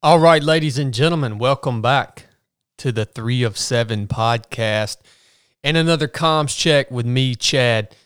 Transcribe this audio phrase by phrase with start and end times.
[0.00, 2.26] All right, ladies and gentlemen, welcome back
[2.76, 4.98] to the Three of Seven podcast
[5.64, 7.96] and another comms check with me, Chad.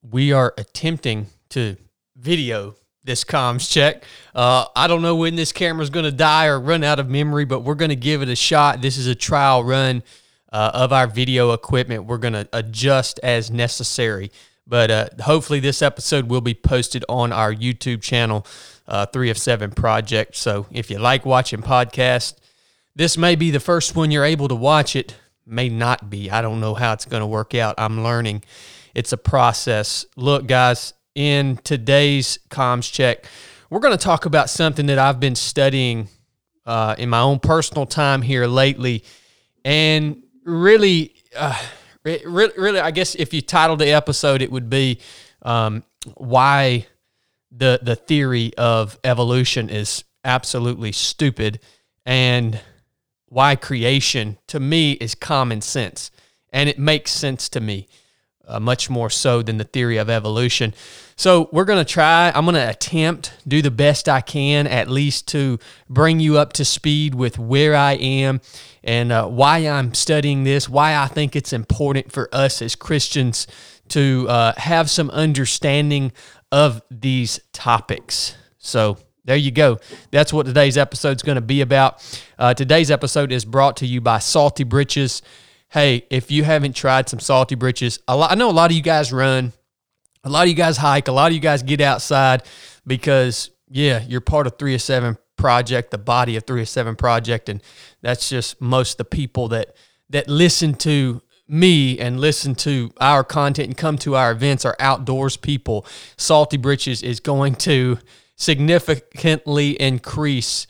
[0.00, 1.76] We are attempting to
[2.16, 4.04] video this comms check.
[4.34, 7.10] Uh, I don't know when this camera is going to die or run out of
[7.10, 8.80] memory, but we're going to give it a shot.
[8.80, 10.02] This is a trial run
[10.50, 12.06] uh, of our video equipment.
[12.06, 14.32] We're going to adjust as necessary.
[14.66, 18.46] But uh, hopefully, this episode will be posted on our YouTube channel,
[18.86, 20.36] uh, Three of Seven Project.
[20.36, 22.34] So if you like watching podcasts,
[22.94, 24.96] this may be the first one you're able to watch.
[24.96, 25.16] It
[25.46, 26.30] may not be.
[26.30, 27.74] I don't know how it's going to work out.
[27.78, 28.44] I'm learning.
[28.94, 30.06] It's a process.
[30.16, 33.26] Look, guys, in today's comms check,
[33.70, 36.08] we're going to talk about something that I've been studying
[36.66, 39.04] uh, in my own personal time here lately,
[39.64, 41.14] and really.
[41.36, 41.60] Uh,
[42.04, 45.00] really, really, I guess if you titled the episode, it would be
[45.42, 45.82] um,
[46.16, 46.86] why
[47.56, 51.60] the the theory of evolution is absolutely stupid,
[52.04, 52.60] and
[53.26, 56.10] why creation to me is common sense,
[56.52, 57.88] and it makes sense to me.
[58.46, 60.74] Uh, much more so than the theory of evolution.
[61.16, 64.90] So we're going to try, I'm going to attempt, do the best I can, at
[64.90, 65.58] least to
[65.88, 68.42] bring you up to speed with where I am
[68.82, 73.46] and uh, why I'm studying this, why I think it's important for us as Christians
[73.88, 76.12] to uh, have some understanding
[76.54, 78.36] of these topics.
[78.58, 79.78] So there you go.
[80.12, 82.00] That's what today's episode is going to be about.
[82.38, 85.20] Uh, today's episode is brought to you by Salty Britches.
[85.68, 88.84] Hey, if you haven't tried some Salty Britches, lot, I know a lot of you
[88.84, 89.52] guys run,
[90.22, 92.44] a lot of you guys hike, a lot of you guys get outside
[92.86, 96.94] because, yeah, you're part of 3 of 7 project, the body of 3 of 7
[96.94, 97.48] project.
[97.48, 97.60] And
[98.00, 99.74] that's just most of the people that,
[100.10, 104.76] that listen to me and listen to our content and come to our events are
[104.80, 105.86] outdoors people.
[106.16, 107.98] Salty Britches is going to
[108.36, 110.66] significantly increase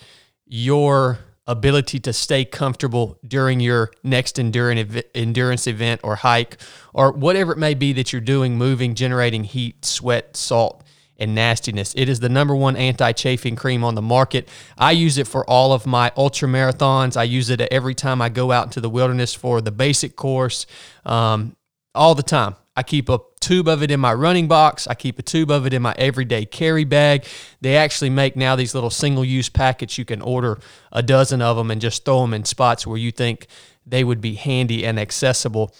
[0.46, 6.56] your ability to stay comfortable during your next endurance event or hike
[6.92, 10.83] or whatever it may be that you're doing, moving, generating heat, sweat, salt,
[11.18, 11.94] and nastiness.
[11.96, 14.48] It is the number one anti chafing cream on the market.
[14.76, 17.16] I use it for all of my ultra marathons.
[17.16, 20.66] I use it every time I go out into the wilderness for the basic course,
[21.04, 21.56] um,
[21.94, 22.56] all the time.
[22.76, 24.88] I keep a tube of it in my running box.
[24.88, 27.24] I keep a tube of it in my everyday carry bag.
[27.60, 29.96] They actually make now these little single use packets.
[29.96, 30.58] You can order
[30.90, 33.46] a dozen of them and just throw them in spots where you think
[33.86, 35.72] they would be handy and accessible.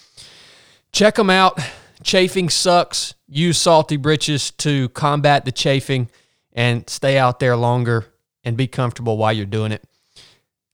[0.93, 1.59] Check them out.
[2.05, 3.15] Chafing sucks.
[3.27, 6.07] Use salty britches to combat the chafing
[6.53, 8.05] and stay out there longer
[8.43, 9.83] and be comfortable while you're doing it.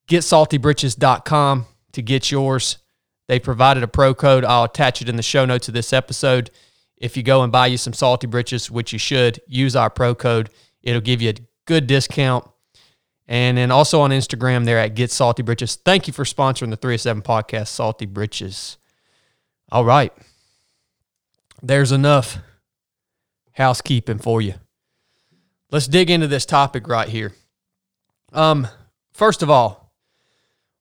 [0.10, 2.80] GetSaltyBritches.com to get yours.
[3.30, 4.44] They provided a pro code.
[4.44, 6.52] I'll attach it in the show notes of this episode.
[6.98, 10.14] If you go and buy you some salty britches, which you should, use our pro
[10.14, 10.50] code.
[10.84, 12.46] It'll give you a good discount.
[13.26, 15.78] And then also on Instagram, they're at Get Salty Britches.
[15.78, 18.78] Thank you for sponsoring the 307 podcast, Salty Britches.
[19.72, 20.12] All right.
[21.62, 22.38] There's enough
[23.54, 24.56] housekeeping for you.
[25.70, 27.34] Let's dig into this topic right here.
[28.34, 28.68] Um,
[29.14, 29.94] first of all,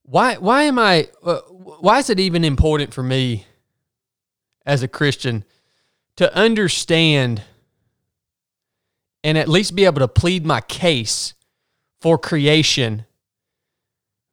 [0.02, 3.46] why why am I uh, why is it even important for me
[4.66, 5.44] as a Christian
[6.16, 7.42] to understand
[9.22, 11.34] and at least be able to plead my case
[12.00, 13.04] for creation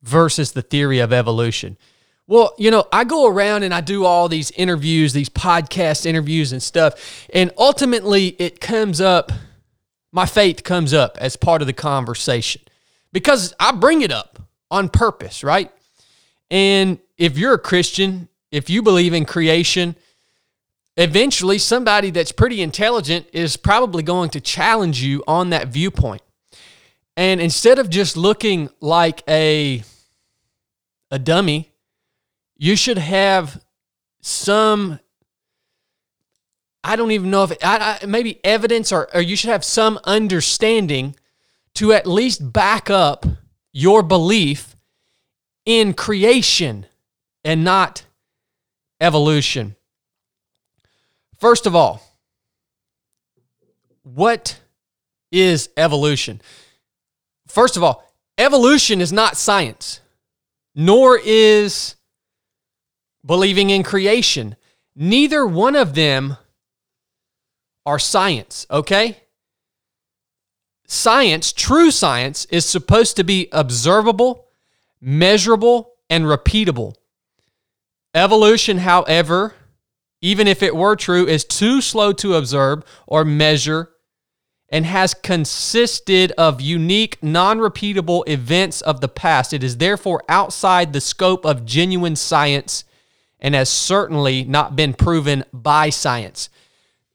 [0.02, 1.78] versus the theory of evolution?
[2.28, 6.52] Well, you know, I go around and I do all these interviews, these podcast interviews
[6.52, 9.32] and stuff, and ultimately it comes up
[10.12, 12.62] my faith comes up as part of the conversation
[13.12, 15.72] because I bring it up on purpose, right?
[16.50, 19.96] And if you're a Christian, if you believe in creation,
[20.96, 26.22] eventually somebody that's pretty intelligent is probably going to challenge you on that viewpoint.
[27.16, 29.84] And instead of just looking like a
[31.12, 31.72] a dummy,
[32.57, 33.62] you should have
[34.22, 35.00] some
[36.84, 40.00] I don't even know if I, I, maybe evidence or, or you should have some
[40.06, 41.16] understanding
[41.73, 43.25] to at least back up
[43.73, 44.75] your belief
[45.65, 46.86] in creation
[47.44, 48.06] and not
[49.01, 49.75] evolution.
[51.38, 52.01] First of all,
[54.03, 54.57] what
[55.30, 56.42] is evolution?
[57.48, 60.00] First of all, evolution is not science,
[60.74, 61.97] nor is
[63.27, 64.56] believing in creation.
[64.95, 66.38] Neither one of them
[67.85, 69.18] are science, okay?
[70.88, 74.47] Science, true science, is supposed to be observable,
[75.00, 76.95] measurable, and repeatable.
[78.15, 79.53] Evolution, however,
[80.21, 83.89] even if it were true, is too slow to observe or measure
[84.69, 89.53] and has consisted of unique, non repeatable events of the past.
[89.53, 92.83] It is therefore outside the scope of genuine science
[93.39, 96.50] and has certainly not been proven by science.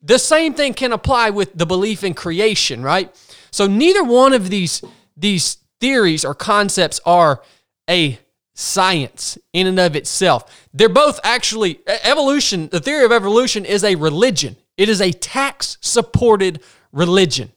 [0.02, 3.14] The same thing can apply with the belief in creation, right?
[3.50, 4.82] So neither one of these
[5.16, 7.42] these theories or concepts are
[7.88, 8.19] a
[8.54, 10.69] science in and of itself.
[10.72, 14.56] They're both actually evolution, the theory of evolution is a religion.
[14.76, 17.52] It is a tax supported religion.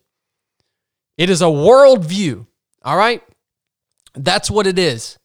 [1.17, 2.45] It is a worldview.
[2.83, 3.23] All right?
[4.13, 5.17] That's what it is.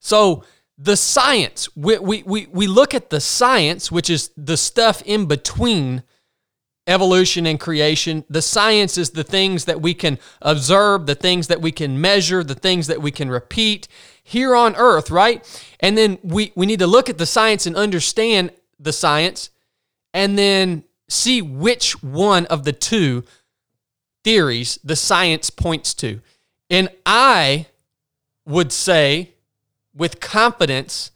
[0.00, 0.44] So
[0.78, 5.26] the science, we, we, we, we look at the science, which is the stuff in
[5.26, 6.02] between
[6.86, 8.24] evolution and creation.
[8.28, 12.44] The science is the things that we can observe, the things that we can measure,
[12.44, 13.88] the things that we can repeat
[14.22, 15.44] here on earth, right?
[15.80, 19.50] And then we, we need to look at the science and understand the science
[20.12, 23.24] and then see which one of the two
[24.24, 26.20] theories the science points to.
[26.68, 27.66] And I
[28.44, 29.35] would say
[29.96, 31.10] with confidence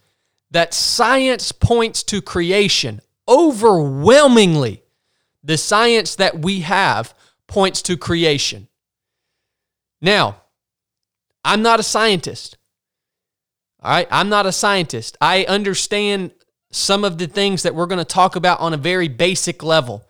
[0.49, 4.83] that science points to creation overwhelmingly
[5.43, 7.13] the science that we have
[7.47, 8.67] points to creation.
[10.01, 10.41] Now,
[11.43, 12.57] I'm not a scientist.
[13.81, 15.17] All right, I'm not a scientist.
[15.21, 16.31] I understand
[16.71, 20.05] some of the things that we're going to talk about on a very basic level.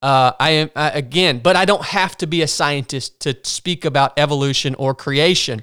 [0.00, 3.84] Uh, I am I, again, but I don't have to be a scientist to speak
[3.84, 5.62] about evolution or creation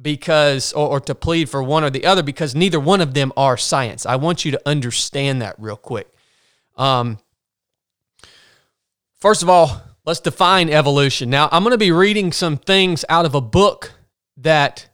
[0.00, 3.32] because or, or to plead for one or the other because neither one of them
[3.36, 4.06] are science.
[4.06, 6.08] I want you to understand that real quick.
[6.76, 7.18] Um,
[9.20, 11.28] First of all, let's define evolution.
[11.28, 13.92] Now, I'm going to be reading some things out of a book
[14.38, 14.88] that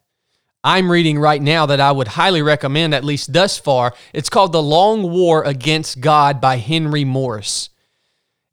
[0.65, 3.95] I'm reading right now that I would highly recommend, at least thus far.
[4.13, 7.71] It's called The Long War Against God by Henry Morris.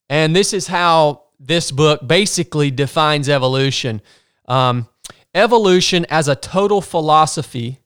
[0.10, 4.00] And this is how this book basically defines evolution
[4.48, 4.88] um,
[5.34, 7.80] evolution as a total philosophy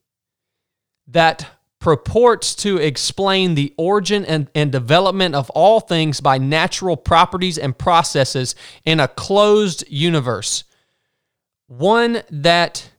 [1.08, 1.48] that
[1.80, 7.78] purports to explain the origin and, and development of all things by natural properties and
[7.78, 10.64] processes in a closed universe.
[11.68, 12.90] One that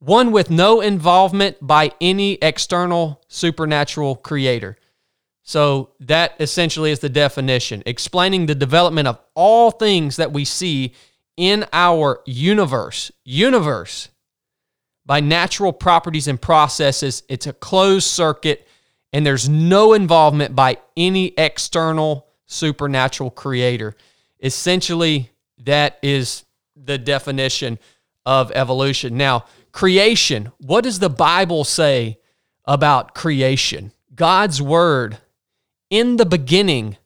[0.00, 4.76] one with no involvement by any external supernatural creator.
[5.42, 10.94] So that essentially is the definition, explaining the development of all things that we see
[11.40, 13.10] in our universe.
[13.24, 14.10] Universe
[15.06, 17.22] by natural properties and processes.
[17.30, 18.68] It's a closed circuit,
[19.12, 23.96] and there's no involvement by any external supernatural creator.
[24.42, 25.30] Essentially,
[25.64, 26.44] that is
[26.76, 27.78] the definition
[28.26, 29.16] of evolution.
[29.16, 32.18] Now, creation, what does the Bible say
[32.66, 33.92] about creation?
[34.14, 35.16] God's word.
[35.88, 36.98] In the beginning,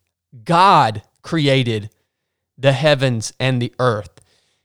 [0.45, 1.91] God created
[2.59, 4.14] the heavens and the earth.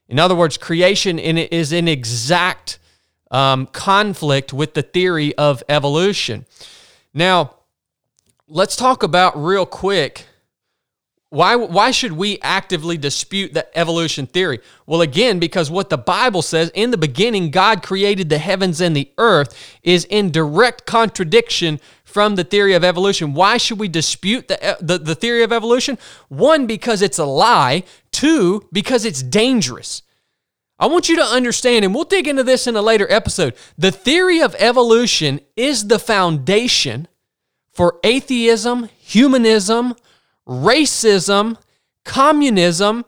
[0.09, 2.79] In other words, creation is in exact
[3.31, 6.45] um, conflict with the theory of evolution.
[7.13, 7.55] Now,
[8.47, 10.25] let's talk about real quick
[11.31, 14.61] why, why should we actively dispute the evolution theory?
[14.87, 18.95] Well, again, because what the Bible says in the beginning, God created the heavens and
[18.95, 23.35] the earth is in direct contradiction from the theory of evolution.
[23.35, 25.99] Why should we dispute the, the, the theory of evolution?
[26.29, 27.83] One, because it's a lie.
[28.19, 30.01] Two, because it's dangerous.
[30.77, 33.55] I want you to understand, and we'll dig into this in a later episode.
[33.77, 37.07] The theory of evolution is the foundation
[37.71, 39.95] for atheism, humanism,
[40.45, 41.55] racism,
[42.03, 43.05] communism.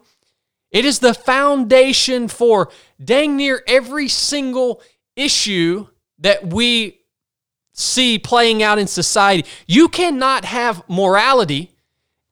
[0.70, 2.70] It is the foundation for
[3.04, 4.80] dang near every single
[5.14, 5.88] issue
[6.20, 7.00] that we
[7.74, 9.46] see playing out in society.
[9.66, 11.74] You cannot have morality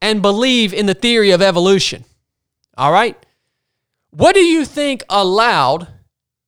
[0.00, 2.06] and believe in the theory of evolution.
[2.80, 3.14] All right?
[4.08, 5.88] What do you think allowed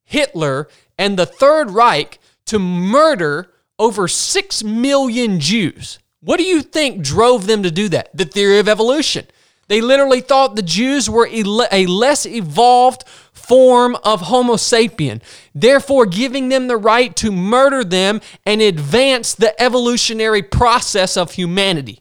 [0.05, 5.99] Hitler and the Third Reich to murder over 6 million Jews?
[6.21, 8.17] What do you think drove them to do that?
[8.17, 9.27] The theory of evolution.
[9.69, 15.21] They literally thought the Jews were a less evolved form of Homo sapien,
[15.55, 22.01] therefore giving them the right to murder them and advance the evolutionary process of humanity.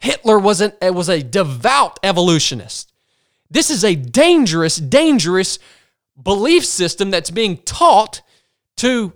[0.00, 2.91] Hitler was, an, was a devout evolutionist.
[3.52, 5.58] This is a dangerous, dangerous
[6.20, 8.22] belief system that's being taught
[8.78, 9.12] to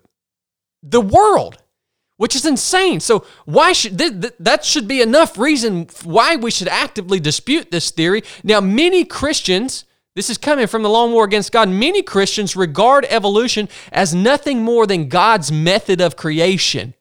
[0.83, 1.57] the world,
[2.19, 3.01] which is insane.
[3.01, 8.23] So why should that should be enough reason why we should actively dispute this theory?
[8.45, 11.71] Now, many Christians, this is coming from the long war against God.
[11.71, 16.93] Many Christians regard evolution as nothing more than God's method of creation.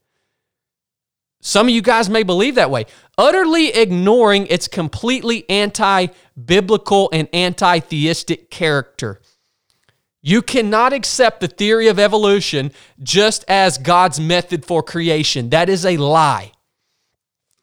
[1.46, 2.88] Some of you guys may believe that way.
[3.20, 6.08] Utterly ignoring its completely anti
[6.44, 9.22] biblical and anti theistic character.
[10.24, 12.72] You cannot accept the theory of evolution
[13.04, 15.52] just as God's method for creation.
[15.52, 16.52] That is a lie.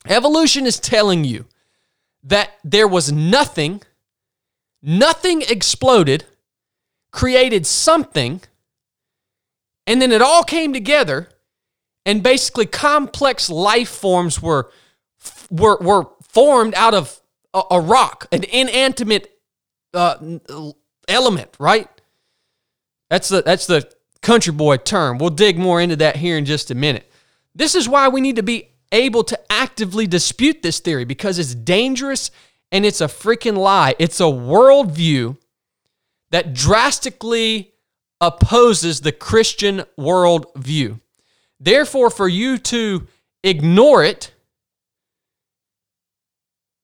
[0.06, 1.46] Evolution is telling you
[2.22, 3.82] that there was nothing,
[4.80, 6.24] nothing exploded,
[7.10, 8.42] created something,
[9.88, 11.30] and then it all came together,
[12.04, 14.71] and basically complex life forms were
[15.50, 17.21] were, were formed out of
[17.54, 19.38] a, a rock, an inanimate
[19.94, 20.16] uh,
[21.09, 21.88] element, right?
[23.11, 23.90] That's the that's the
[24.23, 25.18] country boy term.
[25.18, 27.11] We'll dig more into that here in just a minute.
[27.54, 31.54] This is why we need to be able to actively dispute this theory because it's
[31.54, 32.30] dangerous
[32.71, 33.94] and it's a freaking lie.
[33.99, 35.37] It's a worldview
[36.30, 37.75] that drastically
[38.21, 41.00] opposes the Christian worldview.
[41.62, 43.07] Therefore, for you to
[43.45, 44.33] ignore it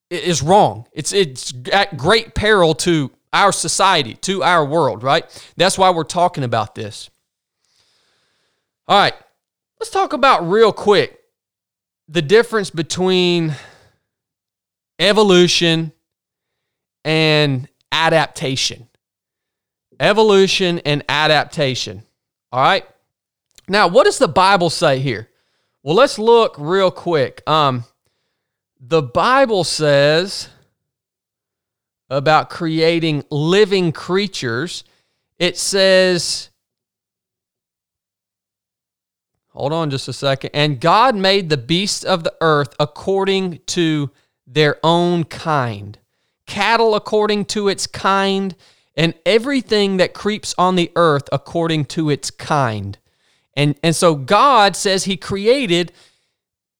[0.08, 0.86] is wrong.
[0.92, 5.24] It's, it's at great peril to our society, to our world, right?
[5.56, 7.10] That's why we're talking about this.
[8.86, 9.14] All right,
[9.80, 11.18] let's talk about real quick
[12.08, 13.54] the difference between
[15.00, 15.92] evolution
[17.04, 18.88] and adaptation.
[19.98, 22.04] Evolution and adaptation.
[22.52, 22.86] All right.
[23.68, 25.28] Now, what does the Bible say here?
[25.82, 27.42] Well, let's look real quick.
[27.48, 27.84] Um,
[28.80, 30.48] the Bible says
[32.10, 34.84] about creating living creatures,
[35.38, 36.50] it says
[39.58, 40.50] Hold on just a second.
[40.54, 44.08] And God made the beasts of the earth according to
[44.46, 45.98] their own kind,
[46.46, 48.54] cattle according to its kind,
[48.94, 52.98] and everything that creeps on the earth according to its kind.
[53.58, 55.92] And, and so God says He created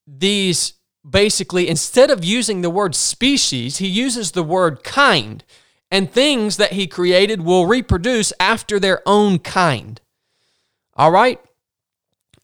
[0.06, 0.75] these
[1.08, 5.42] basically, instead of using the word species, He uses the word kind.
[5.90, 10.00] And things that He created will reproduce after their own kind.
[10.94, 11.40] All right?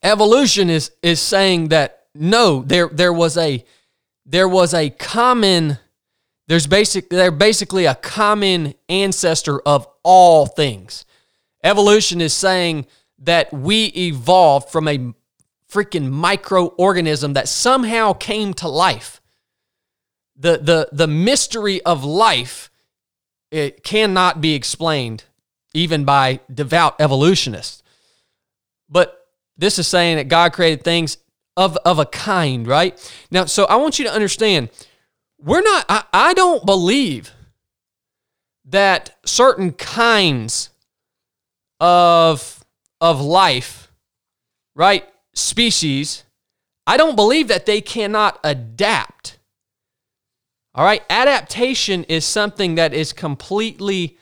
[0.03, 3.65] Evolution is is saying that no, there there was a
[4.27, 5.79] there was a common
[6.49, 11.05] there's basic they're basically a common ancestor of all things.
[11.63, 12.87] Evolution is saying
[13.19, 15.15] that we evolved from a
[15.71, 19.21] freaking microorganism that somehow came to life.
[20.37, 22.71] The the the mystery of life
[23.51, 25.25] it cannot be explained
[25.75, 27.83] even by devout evolutionists.
[28.89, 31.19] But this is saying that God created things
[31.57, 32.99] of, of a kind, right?
[33.31, 34.71] Now, so I want you to understand,
[35.39, 37.33] we're not, I, I don't believe
[38.67, 40.71] that certain kinds
[41.81, 42.64] of,
[43.05, 43.93] of life,
[44.75, 45.07] right?
[45.35, 46.25] Species,
[46.87, 49.39] I don't believe that they cannot adapt.
[50.75, 54.17] All right, adaptation is something that is completely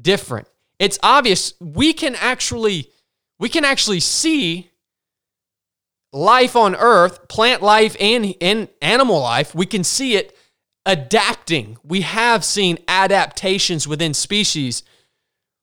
[0.00, 0.46] different.
[0.78, 2.90] It's obvious we can actually
[3.40, 4.70] we can actually see
[6.12, 10.36] life on earth, plant life and, and animal life, we can see it
[10.86, 11.76] adapting.
[11.82, 14.84] We have seen adaptations within species.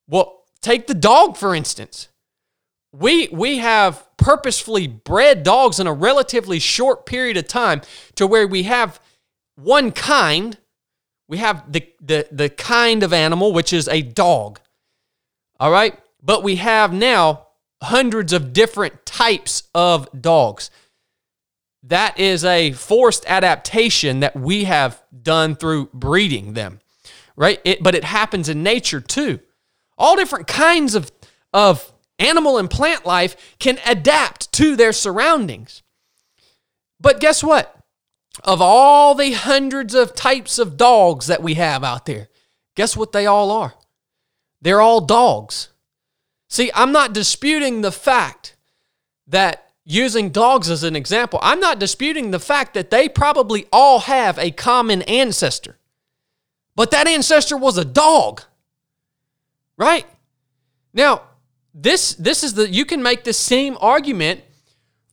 [0.09, 2.09] Well, take the dog, for instance.
[2.91, 7.81] We, we have purposefully bred dogs in a relatively short period of time
[8.15, 8.99] to where we have
[9.55, 10.57] one kind.
[11.27, 14.59] We have the, the, the kind of animal, which is a dog.
[15.59, 15.99] All right?
[16.21, 17.47] But we have now
[17.81, 20.71] hundreds of different types of dogs.
[21.83, 26.81] That is a forced adaptation that we have done through breeding them,
[27.35, 27.61] right?
[27.63, 29.39] It, but it happens in nature too.
[29.97, 31.11] All different kinds of,
[31.53, 35.81] of animal and plant life can adapt to their surroundings.
[36.99, 37.75] But guess what?
[38.43, 42.29] Of all the hundreds of types of dogs that we have out there,
[42.75, 43.73] guess what they all are?
[44.61, 45.69] They're all dogs.
[46.49, 48.55] See, I'm not disputing the fact
[49.27, 54.01] that using dogs as an example, I'm not disputing the fact that they probably all
[54.01, 55.77] have a common ancestor.
[56.75, 58.43] But that ancestor was a dog.
[59.77, 60.05] Right?
[60.93, 61.23] Now,
[61.81, 64.41] this this is the you can make the same argument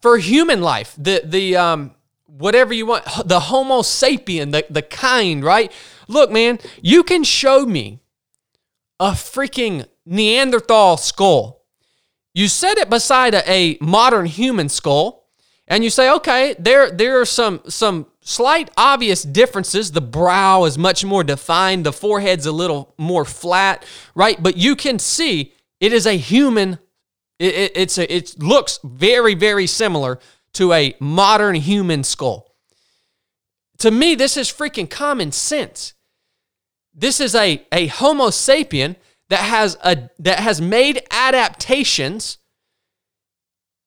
[0.01, 0.95] for human life.
[0.99, 1.97] The the um
[2.39, 5.73] whatever you want, the Homo sapien, the, the kind, right?
[6.09, 8.01] Look, man, you can show me
[9.01, 11.65] a freaking Neanderthal skull.
[12.35, 15.29] You set it beside a, a modern human skull,
[15.67, 19.93] and you say, okay, there, there are some, some slight obvious differences.
[19.93, 24.41] The brow is much more defined, the forehead's a little more flat, right?
[24.41, 26.79] But you can see it is a human.
[27.39, 30.19] It, it, it's a, it looks very, very similar
[30.55, 32.55] to a modern human skull.
[33.79, 35.95] To me, this is freaking common sense.
[36.95, 38.97] This is a, a Homo sapien
[39.29, 42.39] that has a that has made adaptations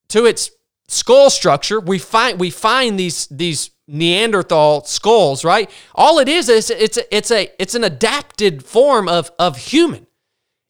[0.09, 0.51] to its
[0.87, 1.79] skull structure.
[1.79, 5.69] We find we find these these Neanderthal skulls, right?
[5.95, 10.05] All it is is it's it's a it's an adapted form of of human.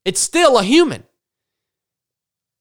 [0.06, 1.04] It's still a human.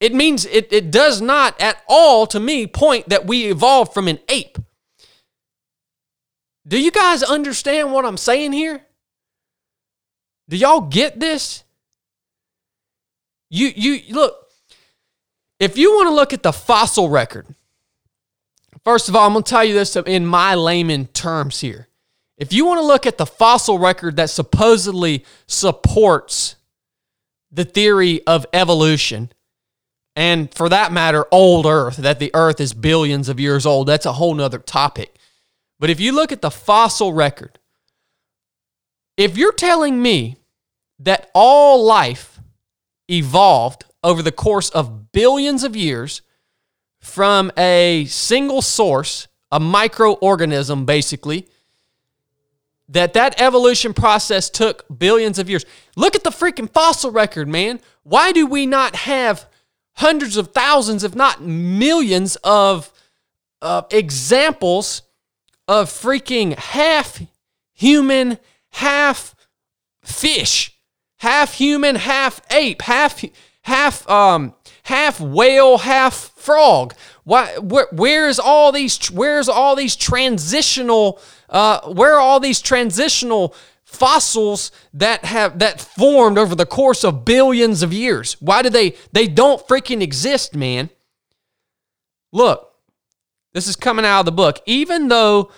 [0.00, 4.06] It means it, it does not at all to me point that we evolved from
[4.08, 4.58] an ape.
[6.66, 8.82] Do you guys understand what I'm saying here?
[10.48, 11.64] Do y'all get this?
[13.50, 14.34] You you look,
[15.58, 17.46] if you want to look at the fossil record,
[18.84, 21.88] first of all, I'm going to tell you this in my layman terms here.
[22.36, 26.56] If you want to look at the fossil record that supposedly supports
[27.50, 29.32] the theory of evolution,
[30.18, 34.04] and for that matter, old Earth, that the Earth is billions of years old, that's
[34.04, 35.14] a whole nother topic.
[35.78, 37.60] But if you look at the fossil record,
[39.16, 40.38] if you're telling me
[40.98, 42.40] that all life
[43.08, 46.22] evolved over the course of billions of years
[46.98, 51.46] from a single source, a microorganism basically,
[52.88, 55.64] that that evolution process took billions of years.
[55.94, 57.78] Look at the freaking fossil record, man.
[58.02, 59.47] Why do we not have
[59.98, 62.92] hundreds of thousands, if not millions, of
[63.60, 65.02] uh, examples
[65.66, 67.20] of freaking half
[67.74, 68.38] human,
[68.70, 69.34] half
[70.02, 70.78] fish,
[71.18, 73.22] half human, half ape, half
[73.62, 76.94] half um half whale, half frog.
[77.24, 77.58] Why?
[77.58, 79.10] Where, where's all these?
[79.10, 81.20] Where's all these transitional?
[81.48, 83.54] Uh, where are all these transitional
[83.88, 88.36] fossils that have that formed over the course of billions of years.
[88.38, 90.90] Why do they they don't freaking exist, man?
[92.30, 92.70] Look,
[93.54, 94.60] this is coming out of the book.
[94.66, 95.50] Even though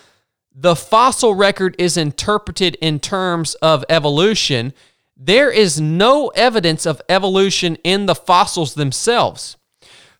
[0.54, 4.74] the fossil record is interpreted in terms of evolution,
[5.16, 9.56] there is no evidence of evolution in the fossils themselves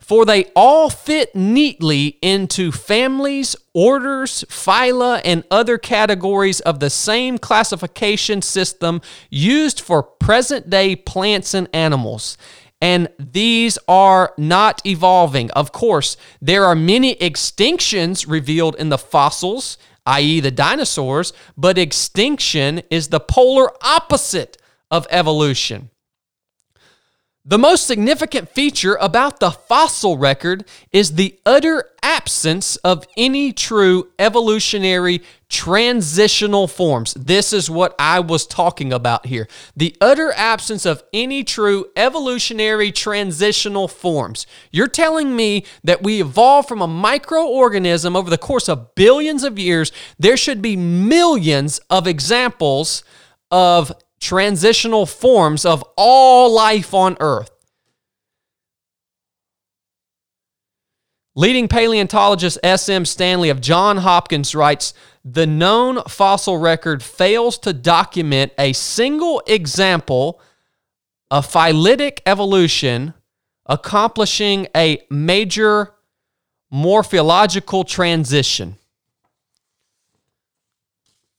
[0.01, 7.39] for they all fit neatly into families, orders, phyla, and other categories of the same
[7.39, 12.37] classification system used for present day plants and animals.
[12.83, 15.51] And these are not evolving.
[15.51, 22.83] Of course, there are many extinctions revealed in the fossils, i.e., the dinosaurs, but extinction
[22.91, 24.57] is the polar opposite
[24.91, 25.91] of evolution.
[27.43, 34.09] The most significant feature about the fossil record is the utter absence of any true
[34.19, 37.15] evolutionary transitional forms.
[37.15, 39.49] This is what I was talking about here.
[39.75, 44.47] The utter absence of any true evolutionary transitional forms.
[44.71, 49.59] You're telling me that we evolved from a microorganism over the course of billions of
[49.59, 49.93] years.
[50.19, 53.03] There should be millions of examples
[53.51, 57.51] of transitional forms of all life on Earth.
[61.35, 63.05] Leading paleontologist S.M.
[63.05, 64.93] Stanley of Johns Hopkins writes
[65.25, 70.41] The known fossil record fails to document a single example
[71.31, 73.15] of phyletic evolution
[73.67, 75.95] accomplishing a major
[76.71, 78.77] morphological transition.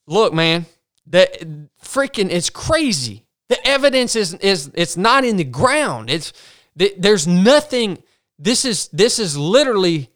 [0.06, 0.66] Look, man,
[1.12, 1.40] that
[1.82, 3.24] freaking it's crazy.
[3.48, 6.10] The evidence is is it's not in the ground.
[6.10, 6.32] It's
[6.74, 8.02] there's nothing.
[8.38, 10.10] This is this is literally.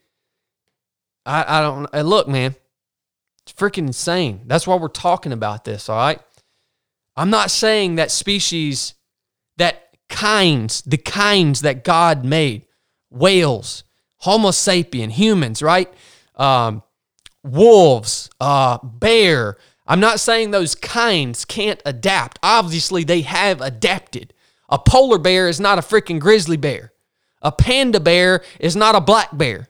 [1.24, 2.56] I I don't look, man.
[3.46, 4.40] It's freaking insane.
[4.46, 5.88] That's why we're talking about this.
[5.88, 6.20] All right.
[7.16, 8.94] I'm not saying that species,
[9.56, 12.66] that kinds, the kinds that God made,
[13.10, 13.84] whales,
[14.18, 15.92] Homo sapien, humans, right?
[16.34, 16.82] Um,
[17.42, 22.38] wolves, uh, bear, I'm not saying those kinds can't adapt.
[22.42, 24.32] Obviously, they have adapted.
[24.68, 26.92] A polar bear is not a freaking grizzly bear.
[27.40, 29.68] A panda bear is not a black bear.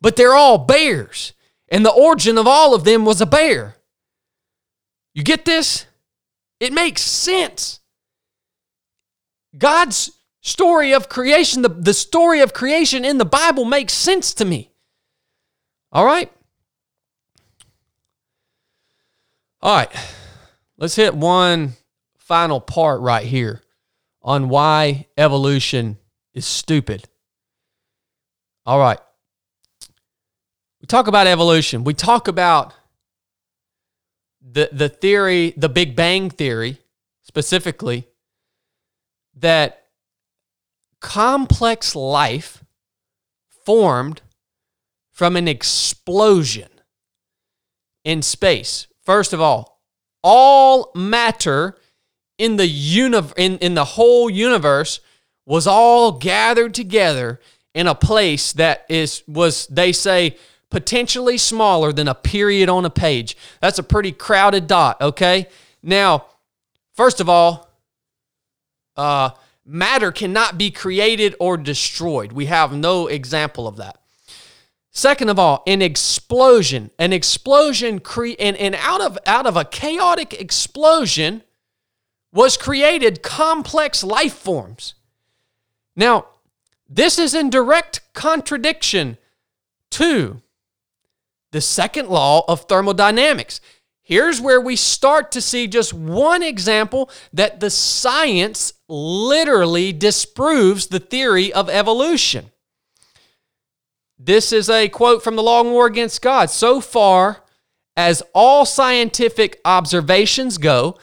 [0.00, 1.32] But they're all bears.
[1.68, 3.76] And the origin of all of them was a bear.
[5.14, 5.86] You get this?
[6.60, 7.80] It makes sense.
[9.56, 14.44] God's story of creation, the, the story of creation in the Bible makes sense to
[14.44, 14.72] me.
[15.90, 16.30] All right?
[19.64, 19.88] All right,
[20.76, 21.72] let's hit one
[22.18, 23.62] final part right here
[24.20, 25.96] on why evolution
[26.34, 27.08] is stupid.
[28.66, 28.98] All right.
[30.82, 31.82] We talk about evolution.
[31.82, 32.74] We talk about
[34.42, 36.76] the the theory, the Big Bang theory
[37.22, 38.06] specifically
[39.34, 39.86] that
[41.00, 42.62] complex life
[43.64, 44.20] formed
[45.10, 46.68] from an explosion
[48.04, 48.88] in space.
[49.04, 49.80] First of all,
[50.22, 51.76] all matter
[52.38, 55.00] in the uni- in, in the whole universe
[55.46, 57.40] was all gathered together
[57.74, 60.36] in a place that is was they say
[60.70, 63.36] potentially smaller than a period on a page.
[63.60, 65.46] That's a pretty crowded dot, okay?
[65.82, 66.26] Now,
[66.94, 67.68] first of all,
[68.96, 69.30] uh,
[69.64, 72.32] matter cannot be created or destroyed.
[72.32, 73.98] We have no example of that.
[74.94, 79.64] Second of all, an explosion, an explosion cre- and, and out of out of a
[79.64, 81.42] chaotic explosion
[82.32, 84.94] was created complex life forms.
[85.96, 86.26] Now,
[86.88, 89.18] this is in direct contradiction
[89.90, 90.40] to
[91.50, 93.60] the second law of thermodynamics.
[94.02, 101.00] Here's where we start to see just one example that the science literally disproves the
[101.00, 102.50] theory of evolution.
[104.18, 106.48] This is a quote from the Long War Against God.
[106.50, 107.42] So far
[107.96, 110.96] as all scientific observations go,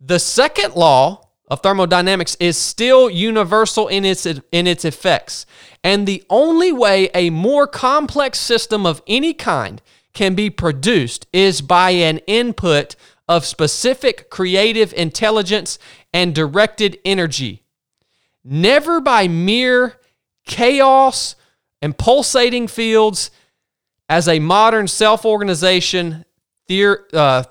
[0.00, 5.46] the second law of thermodynamics is still universal in its in its effects.
[5.82, 9.80] And the only way a more complex system of any kind
[10.12, 12.96] can be produced is by an input
[13.28, 15.78] of specific creative intelligence
[16.12, 17.62] and directed energy,
[18.44, 19.98] never by mere
[20.46, 21.34] chaos
[21.82, 23.30] and pulsating fields
[24.08, 26.24] as a modern self organization
[26.68, 27.44] theor, uh,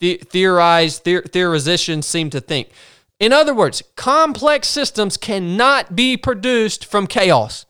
[0.00, 2.70] the, theorized, theor, theorization seem to think.
[3.18, 7.64] In other words, complex systems cannot be produced from chaos.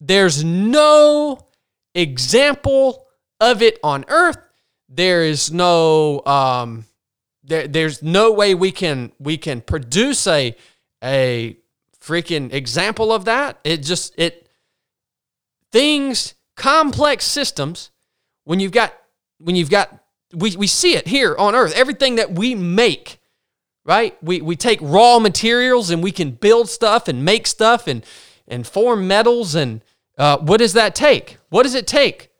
[0.00, 1.46] There's no
[1.94, 3.06] example
[3.40, 4.38] of it on earth.
[4.88, 6.86] There is no um,
[7.44, 10.56] there, there's no way we can we can produce a
[11.02, 11.56] a
[12.00, 13.58] freaking example of that.
[13.64, 14.48] It just it
[15.72, 17.90] things complex systems
[18.44, 18.94] when you've got
[19.38, 19.98] when you've got
[20.34, 23.18] we, we see it here on earth everything that we make
[23.84, 28.04] right we, we take raw materials and we can build stuff and make stuff and
[28.46, 29.82] and form metals and
[30.18, 31.38] uh, what does that take?
[31.48, 32.30] What does it take?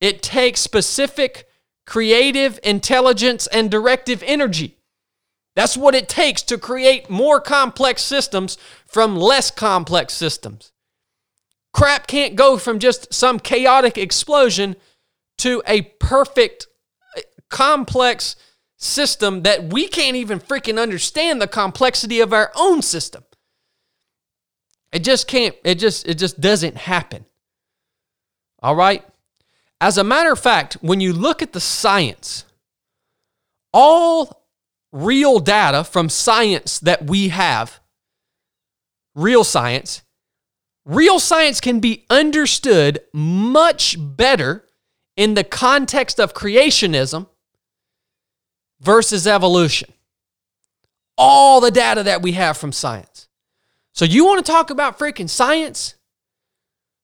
[0.00, 1.48] It takes specific
[1.86, 4.78] creative intelligence and directive energy.
[5.54, 10.72] That's what it takes to create more complex systems from less complex systems.
[11.72, 14.76] Crap can't go from just some chaotic explosion
[15.38, 16.66] to a perfect,
[17.16, 18.36] uh, complex
[18.76, 23.24] system that we can't even freaking understand the complexity of our own system.
[24.92, 27.24] It just can't, it just, it just doesn't happen.
[28.62, 29.04] All right?
[29.80, 32.44] As a matter of fact, when you look at the science,
[33.72, 34.44] all
[34.92, 37.80] real data from science that we have,
[39.14, 40.02] real science,
[40.84, 44.64] real science can be understood much better
[45.16, 47.26] in the context of creationism
[48.80, 49.92] versus evolution.
[51.16, 53.28] All the data that we have from science.
[53.92, 55.94] So you want to talk about freaking science?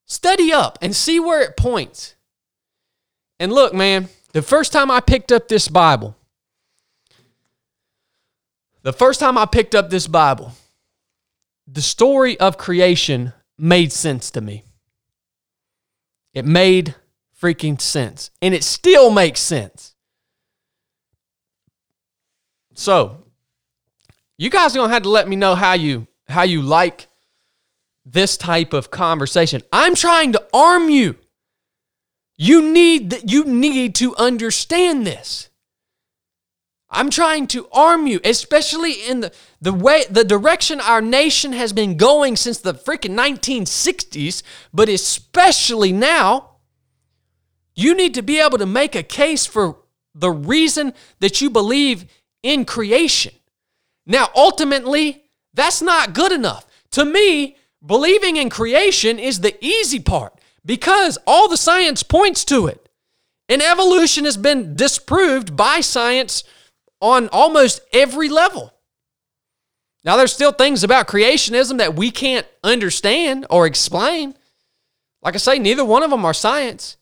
[0.07, 2.15] Study up and see where it points.
[3.39, 6.17] And look, man, the first time I picked up this Bible,
[8.83, 10.53] the first time I picked up this Bible,
[11.67, 14.65] the story of creation made sense to me.
[16.35, 16.95] It made
[17.41, 18.31] freaking sense.
[18.41, 19.95] And it still makes sense.
[22.75, 23.25] So,
[24.37, 27.09] you guys are going to have to let me know how you how you like
[28.05, 29.63] this type of conversation.
[29.73, 31.17] I'm trying to arm you.
[32.37, 35.48] You need you need to understand this.
[36.91, 41.73] I'm trying to arm you, especially in the, the way the direction our nation has
[41.73, 46.57] been going since the freaking 1960s, but especially now.
[47.75, 49.77] You need to be able to make a case for
[50.15, 52.07] the reason that you believe
[52.43, 53.35] in creation.
[54.05, 55.25] Now, ultimately,
[55.55, 56.67] that's not good enough.
[56.93, 60.33] To me, believing in creation is the easy part
[60.65, 62.89] because all the science points to it.
[63.49, 66.45] And evolution has been disproved by science
[67.01, 68.73] on almost every level.
[70.05, 74.35] Now, there's still things about creationism that we can't understand or explain.
[75.23, 76.97] Like I say, neither one of them are science.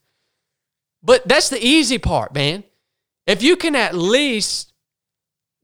[1.02, 2.64] But that's the easy part, man.
[3.26, 4.72] If you can at least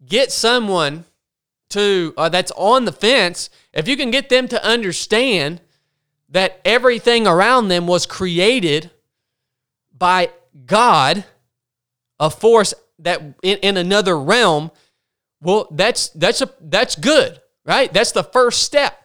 [0.04, 1.04] get someone
[1.70, 5.60] to uh, that's on the fence, if you can get them to understand
[6.28, 8.90] that everything around them was created
[9.96, 10.30] by
[10.66, 11.24] God,
[12.20, 14.70] a force that in, in another realm,
[15.40, 17.92] well, that's that's a that's good, right?
[17.92, 18.98] That's the first step.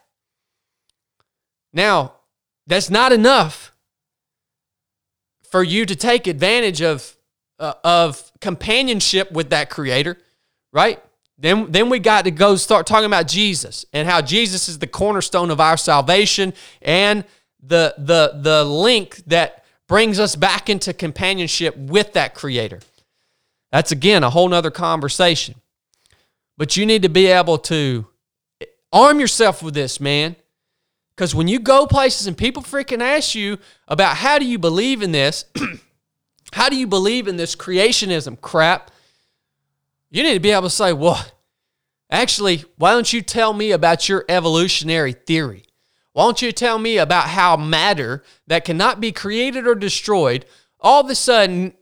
[1.73, 2.13] Now,
[2.65, 3.73] that's not enough
[5.49, 7.15] for you to take advantage of
[7.59, 10.17] uh, of companionship with that creator,
[10.71, 11.01] right?
[11.37, 14.87] Then then we got to go start talking about Jesus and how Jesus is the
[14.87, 17.23] cornerstone of our salvation and
[17.61, 22.79] the the the link that brings us back into companionship with that creator.
[23.71, 25.55] That's again a whole nother conversation.
[26.57, 28.07] But you need to be able to
[28.91, 30.35] arm yourself with this, man.
[31.15, 35.01] Because when you go places and people freaking ask you about how do you believe
[35.01, 35.45] in this,
[36.53, 38.91] how do you believe in this creationism crap,
[40.09, 41.25] you need to be able to say, well,
[42.09, 45.63] actually, why don't you tell me about your evolutionary theory?
[46.13, 50.45] Why don't you tell me about how matter that cannot be created or destroyed
[50.79, 51.73] all of a sudden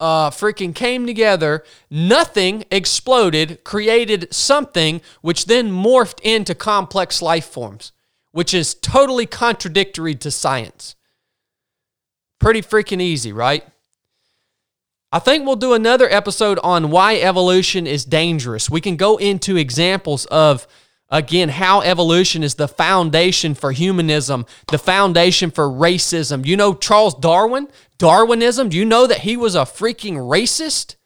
[0.00, 7.92] uh, freaking came together, nothing exploded, created something, which then morphed into complex life forms?
[8.32, 10.94] which is totally contradictory to science.
[12.38, 13.64] Pretty freaking easy, right?
[15.10, 18.68] I think we'll do another episode on why evolution is dangerous.
[18.68, 20.68] We can go into examples of,
[21.10, 26.46] again, how evolution is the foundation for humanism, the foundation for racism.
[26.46, 27.68] You know Charles Darwin,
[27.98, 28.68] Darwinism?
[28.68, 30.96] Do you know that he was a freaking racist?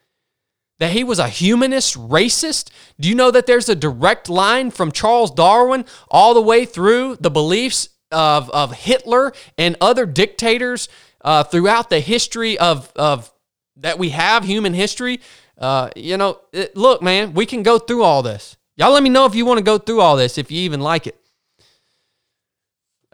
[0.83, 2.71] that he was a humanist racist?
[2.99, 7.19] Do you know that there's a direct line from Charles Darwin all the way through
[7.21, 10.89] the beliefs of, of Hitler and other dictators
[11.21, 13.33] uh, throughout the history of, of
[13.77, 15.21] that we have, human history?
[15.57, 18.57] Uh, you know, it, look, man, we can go through all this.
[18.77, 20.81] Y'all let me know if you want to go through all this, if you even
[20.81, 21.19] like it.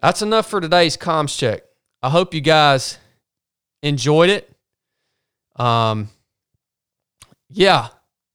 [0.01, 1.63] That's enough for today's comms check.
[2.03, 2.99] I hope you guys
[3.83, 4.51] enjoyed it.
[5.57, 6.09] Um,
[7.49, 7.89] yeah,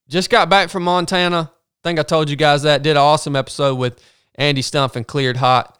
[0.08, 1.50] just got back from Montana.
[1.50, 2.82] I think I told you guys that.
[2.82, 4.02] Did an awesome episode with
[4.34, 5.78] Andy Stumpf and Cleared Hot.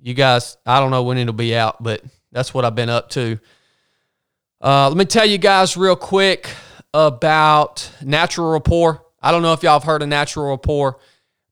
[0.00, 3.10] You guys, I don't know when it'll be out, but that's what I've been up
[3.10, 3.38] to.
[4.60, 6.48] Uh, let me tell you guys real quick
[6.94, 9.04] about Natural Rapport.
[9.22, 10.98] I don't know if y'all have heard of Natural Rapport,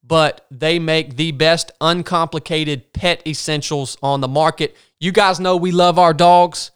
[0.03, 4.77] but they make the best uncomplicated pet essentials on the market.
[4.99, 6.71] You guys know we love our dogs.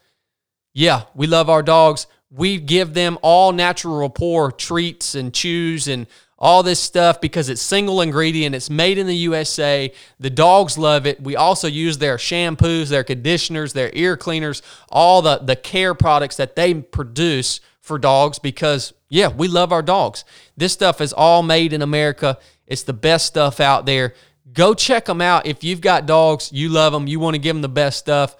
[0.72, 6.06] Yeah, we love our dogs we give them all natural rapport treats and chews and
[6.36, 8.54] all this stuff because it's single ingredient.
[8.54, 9.92] It's made in the USA.
[10.18, 11.22] The dogs love it.
[11.22, 16.36] We also use their shampoos, their conditioners, their ear cleaners, all the, the care products
[16.36, 20.24] that they produce for dogs because, yeah, we love our dogs.
[20.56, 22.38] This stuff is all made in America.
[22.66, 24.14] It's the best stuff out there.
[24.52, 25.46] Go check them out.
[25.46, 28.36] If you've got dogs, you love them, you want to give them the best stuff,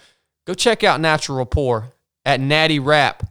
[0.47, 1.93] go check out Natural Rapport
[2.25, 3.23] at Natty Wrap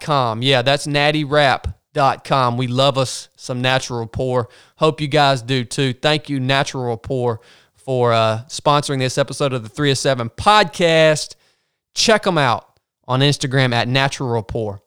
[0.00, 0.42] com.
[0.42, 2.56] Yeah, that's nattywrap.com.
[2.56, 4.48] We love us some Natural Rapport.
[4.76, 5.92] Hope you guys do too.
[5.92, 7.40] Thank you, Natural Rapport,
[7.74, 11.36] for uh, sponsoring this episode of the 307 podcast.
[11.94, 14.82] Check them out on Instagram at Natural Rapport.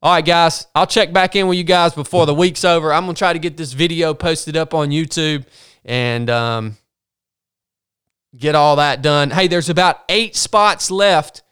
[0.00, 2.92] All right, guys, I'll check back in with you guys before the week's over.
[2.92, 5.44] I'm going to try to get this video posted up on YouTube
[5.84, 6.76] and um,
[8.36, 9.30] get all that done.
[9.30, 11.42] Hey, there's about eight spots left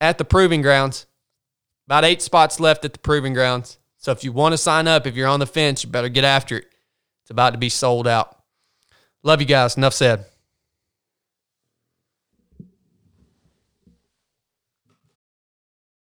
[0.00, 1.06] at the Proving Grounds.
[1.88, 3.78] About eight spots left at the Proving Grounds.
[3.96, 6.22] So if you want to sign up, if you're on the fence, you better get
[6.22, 6.66] after it.
[7.22, 8.44] It's about to be sold out.
[9.24, 9.76] Love you guys.
[9.76, 10.24] Enough said.